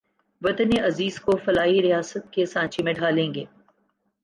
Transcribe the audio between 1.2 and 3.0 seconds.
کو فلاحی ریاست کے سانچے میں